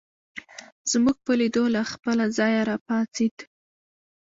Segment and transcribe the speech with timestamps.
[0.91, 3.37] زموږ په لیدو له خپله ځایه راپاڅېد.